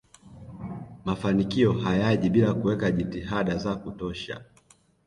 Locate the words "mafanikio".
1.05-1.73